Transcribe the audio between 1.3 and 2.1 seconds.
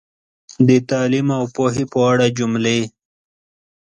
او پوهې په